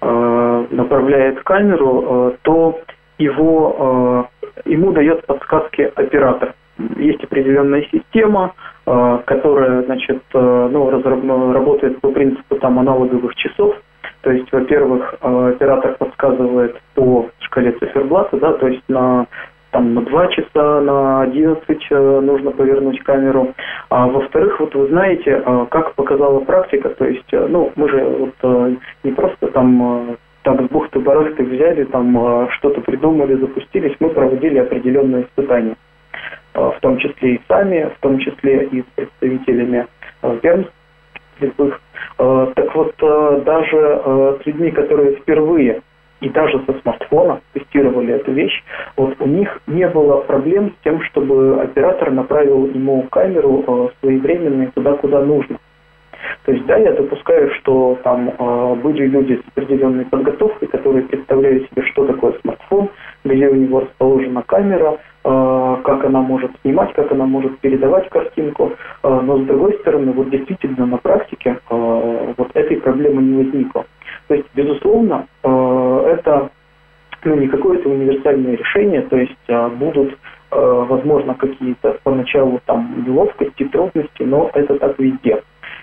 [0.00, 2.80] э, направляет камеру, э, то
[3.18, 4.28] его,
[4.64, 6.54] э, ему дает подсказки оператор.
[6.96, 8.54] Есть определенная система,
[8.86, 10.90] э, которая значит, э, ну,
[11.52, 13.74] работает по принципу там, аналоговых часов.
[14.22, 19.26] То есть, во-первых, оператор подсказывает по шкале циферблата, да, то есть на
[19.70, 23.54] там на 2 часа, на 11 э, нужно повернуть камеру.
[23.88, 29.12] А во-вторых, вот вы знаете, как показала практика, то есть, ну, мы же вот не
[29.12, 35.74] просто там так с бухты-барахты взяли, там э, что-то придумали, запустились, мы проводили определенные испытания.
[36.54, 39.86] Э, В том числе и сами, в том числе и с представителями
[40.22, 40.72] ведомств
[41.40, 41.80] любых.
[42.18, 42.94] Э, Так вот,
[43.44, 45.82] даже с людьми, которые впервые
[46.20, 48.62] и даже со смартфона тестировали эту вещь,
[48.96, 54.66] вот у них не было проблем с тем, чтобы оператор направил ему камеру своевременно и
[54.66, 55.58] туда, куда нужно.
[56.44, 61.66] То есть, да, я допускаю, что там э, были люди с определенной подготовкой, которые представляли
[61.66, 62.88] себе, что такое смартфон,
[63.24, 68.72] где у него расположена камера, э, как она может снимать, как она может передавать картинку.
[69.02, 73.86] Но с другой стороны, вот действительно на практике вот этой проблемы не возникло.
[74.28, 76.50] То есть, безусловно, это
[77.24, 79.36] ну, не какое-то универсальное решение, то есть
[79.78, 80.16] будут
[80.50, 85.42] возможно, какие-то поначалу там неловкости, трудности, но это так везде.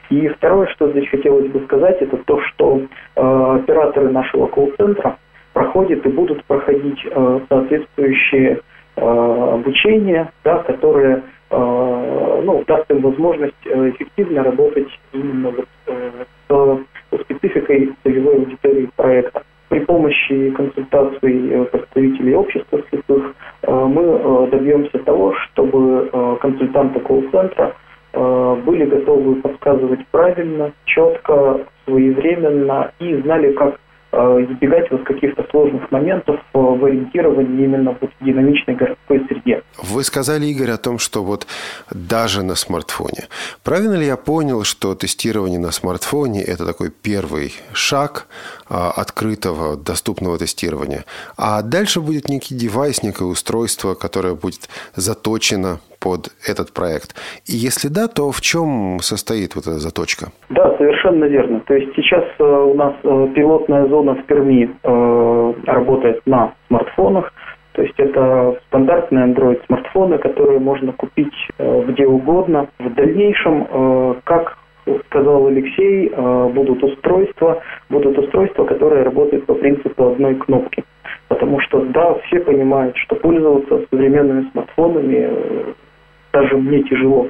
[0.09, 2.81] И второе, что здесь хотелось бы сказать, это то, что
[3.15, 5.17] э, операторы нашего колл-центра
[5.53, 8.59] проходят и будут проходить э, соответствующие
[8.95, 16.77] э, обучения, да, которые э, ну, даст им возможность э, эффективно работать именно вот, э,
[17.11, 19.43] с спецификой целевой аудитории проекта.
[19.69, 27.73] При помощи консультаций э, представителей общества слепых э, мы добьемся того, чтобы консультанты колл-центра
[28.13, 33.79] были готовы подсказывать правильно, четко, своевременно и знали, как
[34.15, 39.63] Э, избегать вот каких-то сложных моментов в ориентировании именно в динамичной городской среде.
[39.81, 41.47] Вы сказали, Игорь, о том, что вот
[41.89, 43.27] даже на смартфоне.
[43.63, 48.27] Правильно ли я понял, что тестирование на смартфоне– это такой первый шаг
[48.69, 56.27] а, открытого, доступного тестирования, а дальше будет некий девайс, некое устройство, которое будет заточено под
[56.45, 57.15] этот проект?
[57.47, 60.25] И если да, то в чем состоит вот эта заточка?
[60.49, 61.61] Да, совершенно верно.
[61.61, 67.33] То есть сейчас э, у нас э, пилотная зона в Перми э, работает на смартфонах.
[67.71, 72.67] То есть это стандартные Android смартфоны, которые можно купить где угодно.
[72.77, 74.59] В дальнейшем, как
[75.07, 76.07] сказал Алексей,
[76.53, 80.83] будут устройства, будут устройства, которые работают по принципу одной кнопки.
[81.29, 85.73] Потому что, да, все понимают, что пользоваться современными смартфонами
[86.33, 87.29] даже мне тяжело.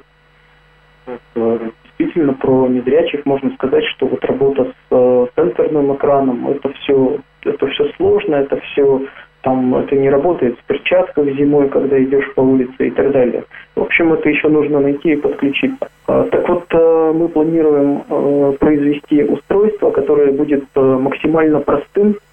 [1.35, 7.67] Э, действительно, про незрячих можно сказать, что вот работа с э, экраном, это все, это
[7.67, 9.01] все сложно, это все
[9.41, 13.43] там это не работает в перчатках зимой, когда идешь по улице и так далее.
[13.75, 15.89] В общем, это еще нужно найти и подключиться.
[16.07, 22.32] А, так вот, э, мы планируем произвести устройство, которое будет максимально простым, Э,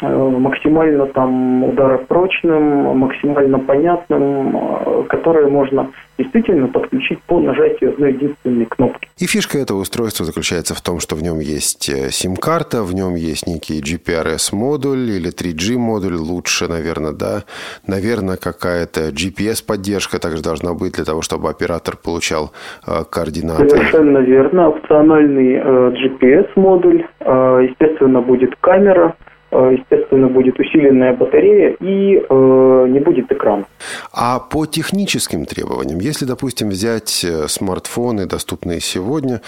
[0.00, 9.08] максимально там ударопрочным, максимально понятным, э, которое можно действительно подключить по нажатию одной единственной кнопки.
[9.18, 13.14] И фишка этого устройства заключается в том, что в нем есть э, сим-карта, в нем
[13.14, 17.44] есть некий GPRS-модуль или 3G-модуль, лучше, наверное, да.
[17.86, 22.52] Наверное, какая-то GPS-поддержка также должна быть для того, чтобы оператор получал
[22.86, 23.68] э, координаты.
[23.68, 24.70] Совершенно верно.
[24.70, 33.00] Опциональный э, GPS-модуль, э, естественно, будет камера, Э, естественно, будет усиленная батарея и э, не
[33.00, 33.66] будет экрана.
[34.12, 39.40] А по техническим требованиям, если, допустим, взять э, смартфоны, доступные сегодня,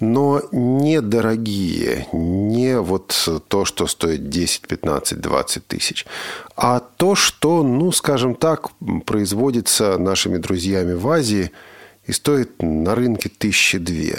[0.00, 3.14] но недорогие, не вот
[3.48, 6.06] то, что стоит 10, 15, 20 тысяч,
[6.56, 8.68] а то, что, ну, скажем так,
[9.06, 11.50] производится нашими друзьями в Азии–
[12.08, 14.14] и стоит на рынке тысячи две.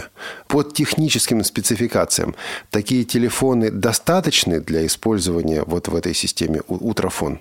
[0.47, 2.36] Под техническим спецификациям
[2.71, 7.39] такие телефоны достаточны для использования вот в этой системе Утрофон?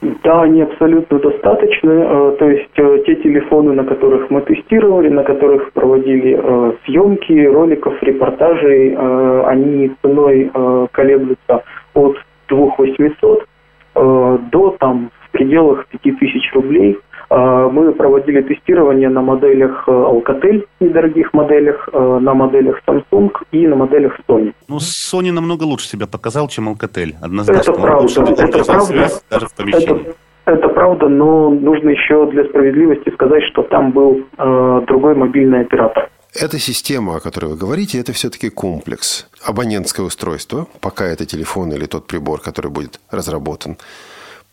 [0.00, 1.90] Да, они абсолютно достаточны.
[1.90, 7.46] Э, то есть э, те телефоны, на которых мы тестировали, на которых проводили э, съемки
[7.46, 10.50] роликов, репортажей, они ценой
[10.92, 12.16] колеблются от
[12.48, 13.46] 2800
[13.94, 16.98] до там в пределах 5000 рублей.
[17.30, 23.66] А, мы проводили тестирование на моделях э, Alcatel, недорогих моделях, э, на моделях Samsung и
[23.66, 24.54] на моделях Sony.
[24.68, 27.14] Ну, Sony намного лучше себя показал, чем Alcatel.
[27.20, 27.72] Однозначно.
[27.72, 28.22] Это правда.
[28.22, 29.08] Это правда.
[29.30, 30.00] Даже в помещении.
[30.02, 30.14] Это...
[30.46, 36.08] Это правда, но нужно еще для справедливости сказать, что там был э, другой мобильный оператор.
[36.34, 39.28] Эта система, о которой вы говорите, это все-таки комплекс.
[39.44, 43.76] Абонентское устройство, пока это телефон или тот прибор, который будет разработан,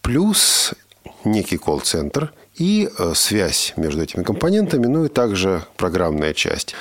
[0.01, 0.73] плюс
[1.23, 6.75] некий колл-центр и э, связь между этими компонентами, ну и также программная часть.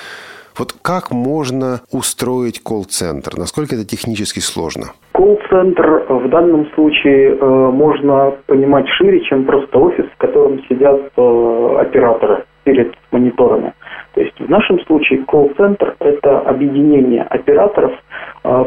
[0.57, 3.37] Вот как можно устроить колл-центр?
[3.37, 4.93] Насколько это технически сложно?
[5.11, 11.77] Колл-центр в данном случае э, можно понимать шире, чем просто офис, в котором сидят э,
[11.79, 13.73] операторы перед мониторами.
[14.13, 17.91] То есть в нашем случае колл-центр– это объединение операторов,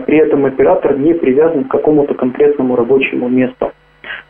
[0.06, 3.72] при этом оператор не привязан к какому-то конкретному рабочему месту.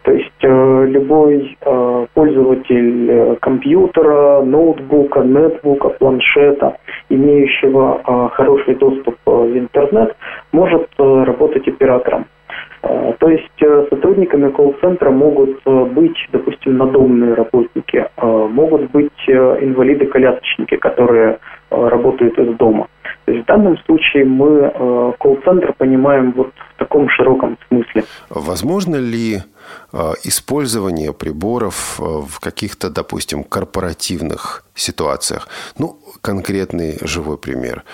[0.09, 6.79] То есть э, любой э, пользователь э, компьютера, ноутбука, нетбука, планшета,
[7.11, 10.17] имеющего э, хороший доступ э, в интернет,
[10.51, 12.25] может э, работать оператором.
[12.83, 21.39] Э, то есть э, сотрудниками колл-центра могут быть, допустим, надомные работники, могут быть инвалиды-колясочники, которые
[21.71, 22.87] работают из дома.
[23.27, 28.05] То есть в данном случае мы колл-центр понимаем вот в таком широком смысле.
[28.31, 29.41] Возможно ли
[29.99, 35.49] э, использования приборов в каких-то, допустим, корпоративных ситуациях.
[35.79, 37.85] Ну, конкретный живой пример.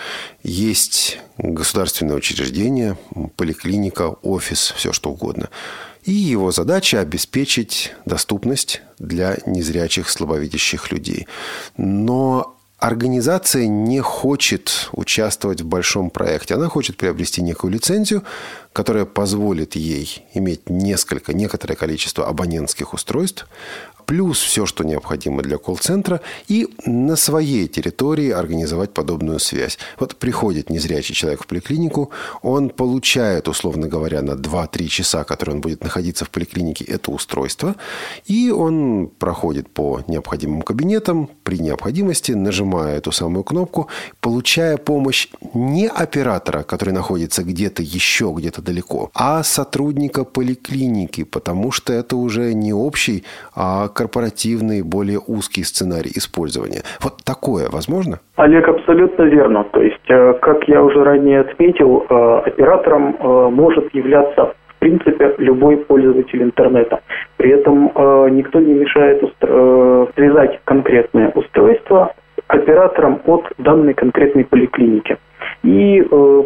[0.43, 2.97] Есть государственное учреждение,
[3.37, 5.49] поликлиника, офис, все что угодно.
[6.05, 11.27] И его задача обеспечить доступность для незрячих, слабовидящих людей.
[11.79, 16.55] Но организация не хочет участвовать в большом проекте.
[16.55, 18.25] Она хочет приобрести некую лицензию,
[18.73, 23.47] которая позволит ей иметь несколько, некоторое количество абонентских устройств,
[24.07, 29.79] плюс все, что необходимо для колл-центра, и на своей территории организовать подобную связь.
[29.99, 32.11] Вот приходит незрячий человек в поликлинику,
[32.43, 37.77] он получает, условно говоря, на 2-3 часа, которые он будет находиться в поликлинике, это устройство,
[38.27, 43.89] и он проходит по необходимым кабинетам, при необходимости нажимая эту самую кнопку,
[44.21, 51.93] получая помощь не оператора, который находится где-то еще, где-то далеко, а сотрудника поликлиники, потому что
[51.93, 56.83] это уже не общий, а корпоративный, более узкий сценарий использования.
[57.03, 58.19] Вот такое возможно?
[58.37, 59.65] Олег, абсолютно верно.
[59.73, 65.35] То есть, э, как я уже ранее отметил, э, оператором э, может являться в принципе
[65.39, 67.01] любой пользователь интернета.
[67.39, 67.91] При этом
[68.37, 69.23] никто не мешает
[70.15, 72.13] связать конкретное устройство
[72.49, 75.17] оператором от данной конкретной поликлиники.
[75.63, 76.03] И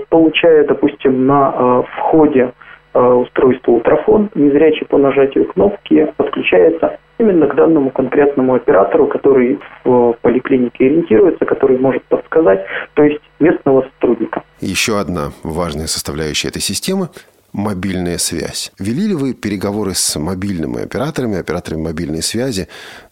[0.08, 2.52] получая, допустим, на входе
[2.94, 10.86] устройства ультрафон, незрячий по нажатию кнопки подключается именно к данному конкретному оператору, который в поликлинике
[10.86, 14.42] ориентируется, который может подсказать, то есть местного сотрудника.
[14.60, 17.08] Еще одна важная составляющая этой системы
[17.52, 18.72] мобильная связь.
[18.78, 22.68] Вели ли вы переговоры с мобильными операторами, операторами мобильной связи,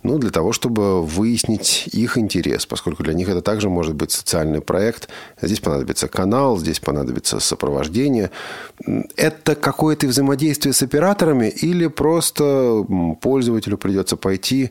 [0.06, 4.60] ну, для того, чтобы выяснить их интерес, поскольку для них это также может быть социальный
[4.60, 5.08] проект.
[5.40, 8.30] Здесь понадобится канал, здесь понадобится сопровождение.
[9.16, 12.84] Это какое-то взаимодействие с операторами или просто
[13.20, 14.70] пользователю придется пойти,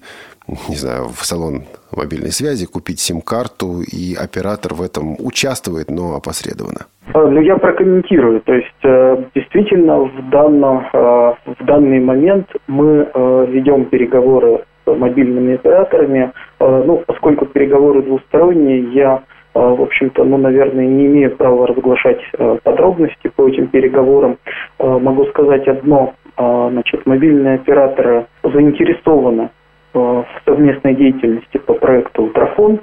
[0.69, 6.85] не знаю, в салон мобильной связи, купить сим-карту, и оператор в этом участвует, но опосредованно?
[7.13, 8.41] А, ну, я прокомментирую.
[8.41, 15.55] То есть, э, действительно, в, данном, э, в данный момент мы э, ведем переговоры мобильными
[15.55, 16.31] операторами.
[16.59, 22.21] Ну, поскольку переговоры двусторонние, я, в общем-то, ну, наверное, не имею права разглашать
[22.63, 24.37] подробности по этим переговорам.
[24.79, 26.13] Могу сказать одно.
[26.37, 29.49] Значит, мобильные операторы заинтересованы
[29.95, 32.79] в совместной деятельности по проекту «Ультрафон»,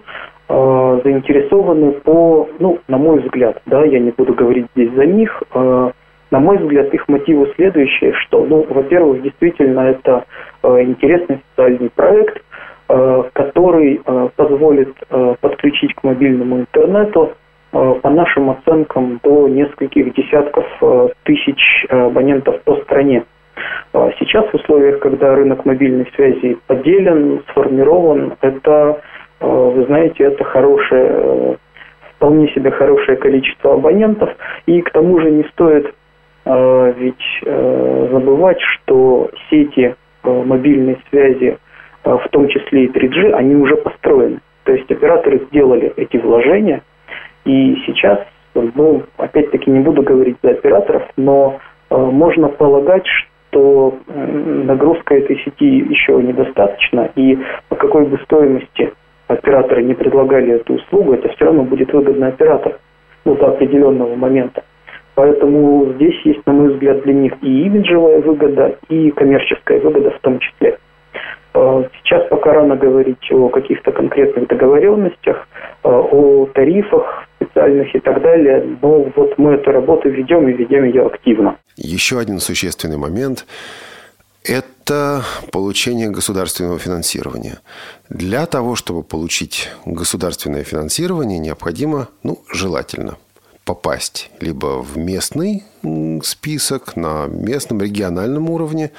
[0.49, 5.43] э, заинтересованы по, ну, на мой взгляд, да, я не буду говорить здесь за них,
[5.55, 5.91] э,
[6.33, 10.25] на мой взгляд, их мотивы следующие, что, ну, во-первых, действительно это
[10.65, 12.43] э, интересный социальный проект,
[13.33, 14.03] который
[14.37, 14.93] позволит
[15.41, 17.33] подключить к мобильному интернету
[17.71, 20.67] по нашим оценкам до нескольких десятков
[21.23, 23.25] тысяч абонентов по стране.
[24.19, 29.01] Сейчас в условиях, когда рынок мобильной связи поделен, сформирован, это,
[29.41, 31.55] э, вы знаете, это хорошее, э,
[32.17, 34.31] вполне себе хорошее количество абонентов.
[34.67, 35.93] И к тому же не стоит э,
[36.45, 41.59] ведь забывать, что сети мобильной связи,
[42.05, 44.41] в том числе и 3G, они уже построены.
[44.65, 46.83] То есть операторы сделали эти вложения,
[47.45, 48.21] и сейчас,
[48.55, 51.59] ну, опять-таки не буду говорить за операторов, но
[51.91, 58.91] можно полагать, что то нагрузка этой сети еще недостаточно, и по какой бы стоимости
[59.29, 62.79] операторы не предлагали эту услугу, это все равно будет выгодно оператор
[63.27, 64.65] ну, до определенного момента.
[65.15, 70.21] Поэтому здесь есть, на мой взгляд, для них и имиджевая выгода, и коммерческая выгода в
[70.21, 70.79] том числе.
[71.55, 75.47] Э, сейчас пока рано говорить о каких-то конкретных договоренностях,
[75.85, 80.85] э, о тарифах специальных и так далее, но вот мы эту работу ведем и ведем
[80.85, 81.57] ее активно.
[81.77, 83.45] Еще один существенный момент–
[84.45, 85.23] это
[85.53, 87.59] получение государственного финансирования.
[88.09, 93.17] Для того, чтобы получить государственное финансирование, необходимо, ну, желательно–
[93.65, 95.65] попасть либо в местный
[96.23, 98.91] список, на местном региональном уровне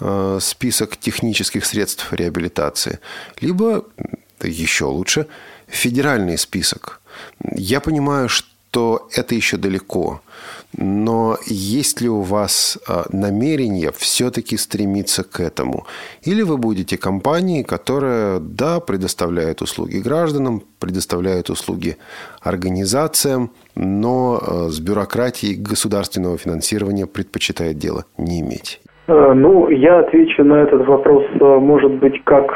[0.00, 3.00] э, список технических средств реабилитации,
[3.40, 3.84] либо,
[4.42, 5.26] еще лучше,
[5.66, 7.00] федеральный список.
[7.54, 8.51] Я понимаю, что
[9.14, 10.20] это еще далеко–
[10.78, 15.84] но есть ли у вас а, намерение все-таки стремиться к этому?
[16.22, 21.96] Или вы будете компанией, которая, да, предоставляет услуги гражданам, предоставляет услуги
[22.42, 28.80] организациям, но а, с бюрократией государственного финансирования предпочитает дело не иметь?
[29.08, 32.46] Э, ну, я отвечу на этот вопрос, э, может быть, как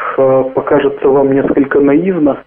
[0.54, 2.42] покажется вам несколько наивно.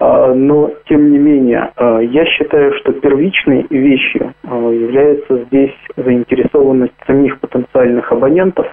[0.00, 6.94] А, но, тем не менее, а, я считаю, что первичной вещью а, является здесь заинтересованность
[7.06, 8.66] самих потенциальных абонентов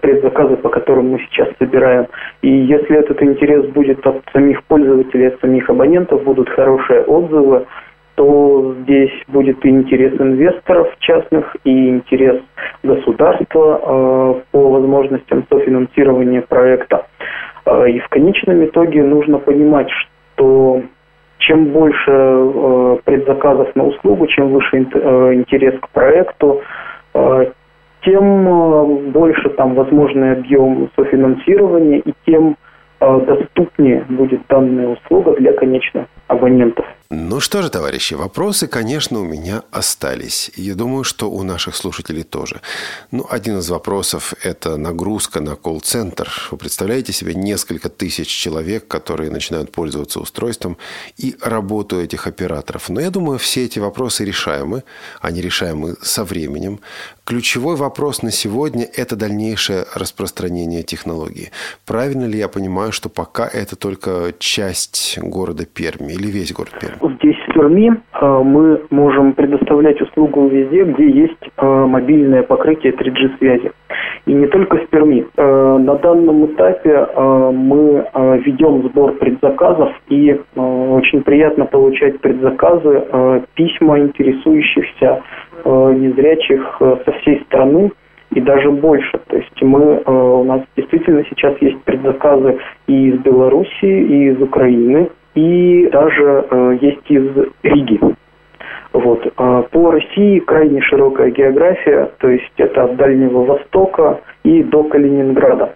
[0.00, 2.06] предзаказы, по которым мы сейчас собираем.
[2.40, 7.66] И если этот интерес будет от самих пользователей, от самих абонентов, будут хорошие отзывы,
[8.14, 12.40] то здесь будет и интерес инвесторов частных, и интерес
[12.84, 17.06] государства э, по возможностям софинансирования проекта.
[17.66, 20.15] Э, и в конечном итоге нужно понимать, что
[21.38, 26.62] чем больше э, предзаказов на услугу, чем выше э, интерес к проекту,
[27.14, 27.52] э,
[28.02, 32.56] тем э, больше там возможный объем софинансирования и тем
[33.00, 36.86] э, доступнее будет данная услуга для конечных абонентов.
[37.08, 40.50] Ну что же, товарищи, вопросы, конечно, у меня остались.
[40.56, 42.60] Я думаю, что у наших слушателей тоже.
[43.12, 46.28] Ну, один из вопросов– это нагрузка на колл-центр.
[46.50, 50.78] Вы представляете себе несколько тысяч человек, которые начинают пользоваться устройством
[51.16, 52.88] и работу этих операторов.
[52.88, 54.82] Но я думаю, все эти вопросы решаемы.
[55.20, 56.80] Они решаемы со временем.
[57.26, 61.50] Ключевой вопрос на сегодня– это дальнейшее распространение технологии.
[61.84, 67.16] Правильно ли я понимаю, что пока это только часть города Перми или весь город Перми?
[67.16, 73.38] Здесь в Перми э, мы можем предоставлять услугу везде, где есть э, мобильное покрытие 3G
[73.38, 73.72] связи.
[74.26, 75.26] И не только в Перми.
[75.36, 77.06] Э, на данном этапе
[77.52, 78.06] мы
[78.44, 83.04] ведем сбор предзаказов, и очень приятно получать предзаказы,
[83.54, 85.22] письма интересующихся
[85.64, 87.92] незрячих со всей страны
[88.32, 89.18] и даже больше.
[89.28, 95.08] То есть мы, у нас действительно сейчас есть предзаказы и из Белоруссии, и из Украины,
[95.36, 97.30] и даже э, есть из
[97.62, 98.00] Риги.
[98.92, 99.32] Вот.
[99.36, 105.74] А по России крайне широкая география, то есть это от Дальнего Востока и до Калининграда.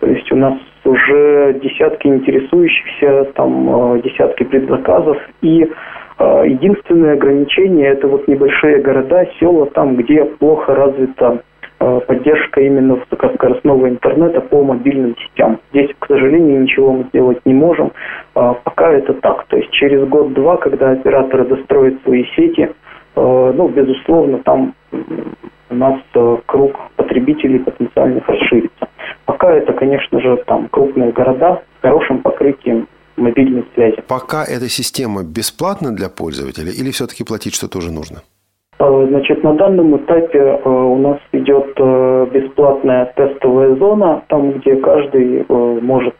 [0.00, 0.54] То есть у нас
[0.84, 5.18] уже десятки интересующихся, там э, десятки предзаказов.
[5.42, 5.64] И
[6.18, 11.42] э, единственное ограничение это вот небольшие города, села, там, где плохо развита
[11.78, 15.60] поддержка именно высокоскоростного интернета по мобильным сетям.
[15.70, 17.92] Здесь, к сожалению, ничего мы сделать не можем.
[18.34, 19.46] А, пока это так.
[19.46, 22.70] То есть через год-два, когда операторы достроят свои сети,
[23.16, 24.74] э, ну, безусловно, там
[25.70, 28.88] у нас э, круг потребителей потенциальных расширится.
[29.24, 34.02] Пока это, конечно же, там крупные города с хорошим покрытием мобильной связи.
[34.06, 38.22] Пока эта система бесплатна для пользователя или все-таки платить что-то уже нужно?
[38.80, 44.76] Э, значит, на данном этапе э, у нас идет э, бесплатная тестовая зона, там, где
[44.76, 46.14] каждый может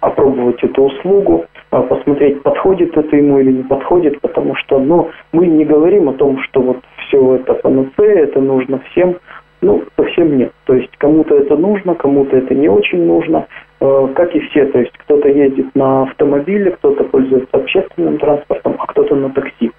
[0.00, 5.64] опробовать эту услугу, посмотреть, подходит это ему или не подходит, потому что ну, мы не
[5.64, 9.16] говорим о том, что вот все это панацея, это нужно всем.
[9.60, 10.52] Ну, совсем нет.
[10.66, 13.46] То есть кому-то это нужно, кому-то это не очень нужно.
[13.80, 19.16] Как и все, то есть кто-то ездит на автомобиле, кто-то пользуется общественным транспортом, а кто-то
[19.16, 19.72] на такси.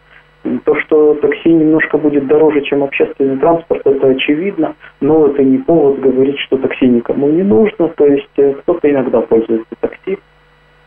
[0.65, 5.99] То, что такси немножко будет дороже, чем общественный транспорт, это очевидно, но это не повод
[5.99, 7.89] говорить, что такси никому не нужно.
[7.89, 10.17] То есть э, кто-то иногда пользуется такси,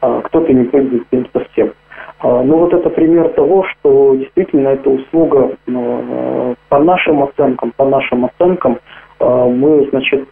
[0.01, 1.73] а кто-то не пользуется им совсем.
[2.21, 7.85] А, ну вот это пример того, что действительно эта услуга, э, по нашим оценкам, по
[7.85, 8.79] нашим оценкам,
[9.19, 10.29] э, мы, значит,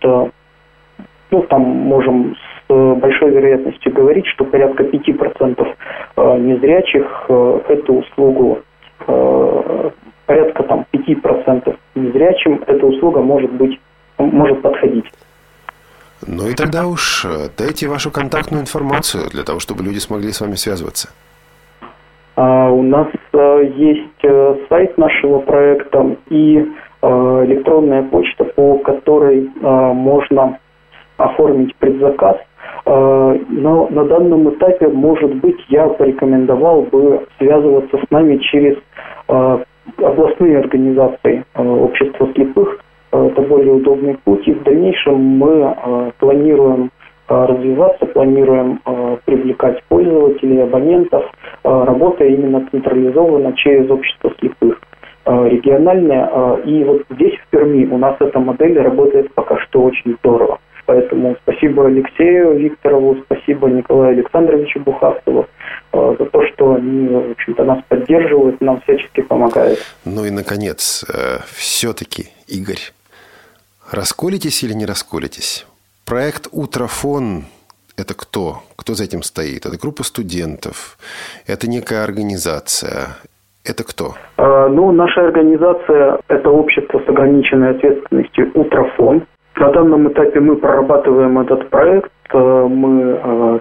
[1.31, 2.35] ну, там можем
[2.69, 5.67] с большой вероятностью говорить, что порядка 5%
[6.39, 8.61] незрячих эту услугу
[10.27, 13.81] порядка там 5% незрячим эта услуга может быть,
[14.19, 15.07] может подходить.
[16.27, 20.41] Ну и тогда уж э, дайте вашу контактную информацию для того, чтобы люди смогли с
[20.41, 21.09] вами связываться.
[22.37, 26.65] А, у нас а, есть а, сайт нашего проекта и
[27.01, 30.59] электронная почта, по которой можно
[31.17, 32.39] оформить предзаказ.
[32.85, 38.77] А, но на данном этапе, может быть, я порекомендовал бы связываться с нами через
[39.29, 39.63] а,
[39.99, 42.81] областные организации а, общества слепых.
[43.11, 44.47] Это более удобный путь.
[44.47, 45.75] И в дальнейшем мы
[46.19, 46.91] планируем
[47.27, 48.81] развиваться, планируем
[49.25, 51.25] привлекать пользователей, абонентов,
[51.65, 54.79] работая именно централизованно через общество слепых
[55.25, 56.59] региональное.
[56.67, 60.59] И вот здесь, в Перми, у нас эта модель работает пока что очень здорово.
[60.89, 65.47] Поэтому спасибо Алексею Викторову, спасибо Николаю Александровичу Бухавцеву
[65.93, 69.79] э, за то, что они, в общем-то, нас поддерживают, нам всячески помогают.
[70.07, 72.81] Ну и, наконец, э, все-таки, Игорь,
[73.93, 75.67] расколитесь или не расколитесь?
[76.07, 77.45] Проект «Утрофон»–
[77.99, 78.63] это кто?
[78.77, 79.67] Кто за этим стоит?
[79.67, 80.97] Это группа студентов?
[81.47, 83.19] Это некая организация?
[83.63, 84.15] Это кто?
[84.39, 89.27] Э, ну, наша организация– это общество с ограниченной ответственностью «Утрофон».
[89.59, 93.59] На данном этапе мы прорабатываем этот проект, э, мы э,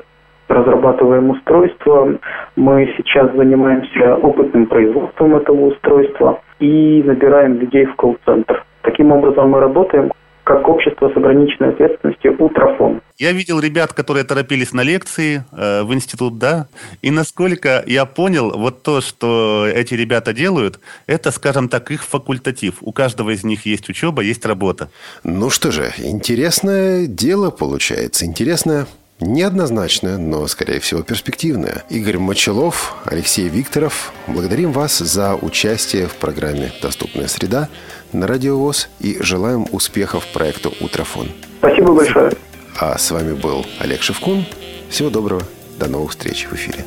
[0.48, 2.18] разрабатываем устройство,
[2.56, 8.64] мы сейчас занимаемся опытным производством этого устройства и набираем людей в колл-центр.
[8.84, 10.12] Таким образом мы работаем.
[10.48, 13.02] Как общество с ограниченной ответственностью «Утрофон».
[13.18, 16.68] Я видел ребят, которые торопились на лекции э, в институт, да,
[17.02, 22.76] и насколько я понял, вот то, что эти ребята делают, это, скажем так, их факультатив.
[22.80, 24.90] У каждого из них есть учеба, есть работа.
[25.26, 28.88] Ну что же, интересное дело получается, интересное
[29.20, 31.84] Неоднозначное, но, скорее всего, перспективное.
[31.90, 37.68] Игорь Мочелов, Алексей Викторов, благодарим вас за участие в программе «Доступная среда»
[38.14, 41.30] на Радио ВОЗ и желаем успехов проекту «Утрофон».
[41.60, 42.32] Спасибо большое.
[42.80, 44.46] А с вами был Олег Шевкун.
[44.90, 45.44] Всего доброго.
[45.80, 46.86] До новых встреч в эфире.